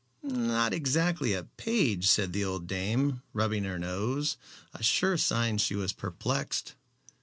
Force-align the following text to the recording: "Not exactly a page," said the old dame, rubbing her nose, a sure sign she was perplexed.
"Not 0.23 0.73
exactly 0.73 1.33
a 1.35 1.43
page," 1.43 2.07
said 2.07 2.33
the 2.33 2.43
old 2.43 2.65
dame, 2.65 3.21
rubbing 3.33 3.65
her 3.65 3.77
nose, 3.77 4.35
a 4.73 4.81
sure 4.81 5.15
sign 5.15 5.59
she 5.59 5.75
was 5.75 5.93
perplexed. 5.93 6.73